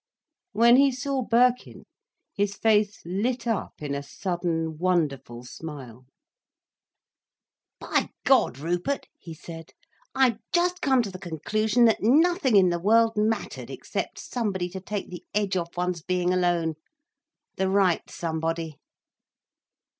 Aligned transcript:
When 0.51 0.77
he 0.77 0.91
saw 0.91 1.21
Birkin 1.21 1.83
his 2.33 2.55
face 2.55 3.01
lit 3.05 3.45
up 3.45 3.73
in 3.83 3.93
a 3.93 4.01
sudden, 4.01 4.79
wonderful 4.79 5.43
smile. 5.43 6.07
"By 7.79 8.09
God, 8.25 8.57
Rupert," 8.57 9.05
he 9.19 9.35
said, 9.35 9.73
"I'd 10.15 10.39
just 10.51 10.81
come 10.81 11.03
to 11.03 11.11
the 11.11 11.19
conclusion 11.19 11.85
that 11.85 12.01
nothing 12.01 12.55
in 12.55 12.69
the 12.69 12.79
world 12.79 13.13
mattered 13.15 13.69
except 13.69 14.17
somebody 14.17 14.69
to 14.69 14.79
take 14.81 15.11
the 15.11 15.23
edge 15.35 15.55
off 15.55 15.77
one's 15.77 16.01
being 16.01 16.33
alone: 16.33 16.77
the 17.57 17.69
right 17.69 18.01
somebody." 18.09 18.77